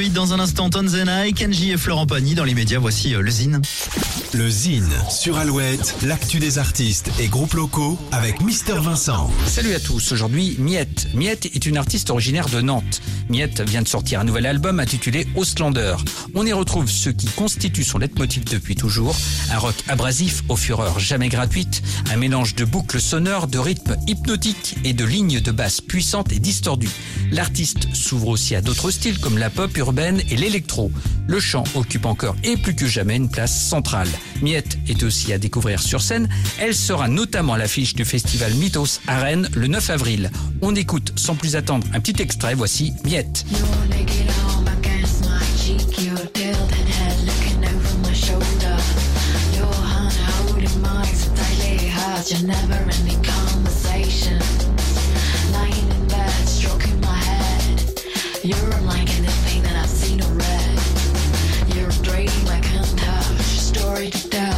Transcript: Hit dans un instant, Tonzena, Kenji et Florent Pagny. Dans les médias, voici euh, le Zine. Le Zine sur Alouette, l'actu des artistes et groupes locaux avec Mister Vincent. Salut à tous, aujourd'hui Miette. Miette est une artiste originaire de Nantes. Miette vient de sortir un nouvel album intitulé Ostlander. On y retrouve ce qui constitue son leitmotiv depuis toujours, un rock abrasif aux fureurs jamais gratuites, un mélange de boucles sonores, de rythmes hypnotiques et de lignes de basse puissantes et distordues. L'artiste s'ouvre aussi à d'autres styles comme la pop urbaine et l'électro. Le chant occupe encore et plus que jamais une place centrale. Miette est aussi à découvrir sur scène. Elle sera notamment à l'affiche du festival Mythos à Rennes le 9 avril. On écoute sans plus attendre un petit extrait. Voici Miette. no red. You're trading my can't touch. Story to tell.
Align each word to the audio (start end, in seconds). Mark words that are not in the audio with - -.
Hit 0.00 0.12
dans 0.12 0.32
un 0.32 0.38
instant, 0.38 0.70
Tonzena, 0.70 1.30
Kenji 1.32 1.72
et 1.72 1.76
Florent 1.76 2.06
Pagny. 2.06 2.34
Dans 2.34 2.44
les 2.44 2.54
médias, 2.54 2.78
voici 2.78 3.14
euh, 3.14 3.20
le 3.20 3.30
Zine. 3.30 3.60
Le 4.34 4.48
Zine 4.48 4.92
sur 5.10 5.38
Alouette, 5.38 5.96
l'actu 6.02 6.38
des 6.38 6.58
artistes 6.58 7.10
et 7.18 7.28
groupes 7.28 7.54
locaux 7.54 7.98
avec 8.12 8.40
Mister 8.42 8.74
Vincent. 8.74 9.30
Salut 9.46 9.74
à 9.74 9.80
tous, 9.80 10.12
aujourd'hui 10.12 10.56
Miette. 10.58 11.08
Miette 11.14 11.46
est 11.46 11.64
une 11.66 11.78
artiste 11.78 12.10
originaire 12.10 12.48
de 12.48 12.60
Nantes. 12.60 13.00
Miette 13.30 13.62
vient 13.62 13.82
de 13.82 13.88
sortir 13.88 14.20
un 14.20 14.24
nouvel 14.24 14.46
album 14.46 14.80
intitulé 14.80 15.26
Ostlander. 15.34 15.96
On 16.34 16.44
y 16.44 16.52
retrouve 16.52 16.90
ce 16.90 17.08
qui 17.08 17.26
constitue 17.26 17.84
son 17.84 17.98
leitmotiv 17.98 18.44
depuis 18.44 18.76
toujours, 18.76 19.16
un 19.50 19.58
rock 19.58 19.76
abrasif 19.88 20.42
aux 20.48 20.56
fureurs 20.56 20.98
jamais 20.98 21.28
gratuites, 21.28 21.82
un 22.12 22.16
mélange 22.16 22.54
de 22.54 22.64
boucles 22.64 23.00
sonores, 23.00 23.46
de 23.46 23.58
rythmes 23.58 23.96
hypnotiques 24.06 24.76
et 24.84 24.92
de 24.92 25.04
lignes 25.04 25.40
de 25.40 25.50
basse 25.50 25.80
puissantes 25.80 26.32
et 26.32 26.38
distordues. 26.38 26.90
L'artiste 27.32 27.94
s'ouvre 27.94 28.28
aussi 28.28 28.54
à 28.54 28.60
d'autres 28.60 28.90
styles 28.90 29.18
comme 29.18 29.38
la 29.38 29.50
pop 29.50 29.74
urbaine 29.76 29.87
et 29.96 30.36
l'électro. 30.36 30.90
Le 31.26 31.40
chant 31.40 31.64
occupe 31.74 32.04
encore 32.04 32.36
et 32.44 32.56
plus 32.56 32.74
que 32.74 32.86
jamais 32.86 33.16
une 33.16 33.30
place 33.30 33.68
centrale. 33.68 34.08
Miette 34.42 34.78
est 34.86 35.02
aussi 35.02 35.32
à 35.32 35.38
découvrir 35.38 35.80
sur 35.80 36.02
scène. 36.02 36.28
Elle 36.60 36.74
sera 36.74 37.08
notamment 37.08 37.54
à 37.54 37.58
l'affiche 37.58 37.94
du 37.94 38.04
festival 38.04 38.52
Mythos 38.54 39.00
à 39.06 39.18
Rennes 39.18 39.48
le 39.54 39.66
9 39.66 39.90
avril. 39.90 40.30
On 40.60 40.74
écoute 40.74 41.12
sans 41.16 41.36
plus 41.36 41.56
attendre 41.56 41.86
un 41.94 42.00
petit 42.00 42.20
extrait. 42.20 42.54
Voici 42.54 42.92
Miette. 43.04 43.44
no 60.18 60.28
red. 60.34 60.78
You're 61.74 61.90
trading 62.02 62.44
my 62.44 62.60
can't 62.60 62.98
touch. 62.98 63.40
Story 63.40 64.10
to 64.10 64.28
tell. 64.30 64.57